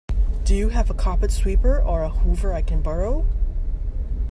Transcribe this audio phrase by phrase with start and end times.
[0.45, 3.27] Do you have a carpet sweeper or a Hoover I can borrow?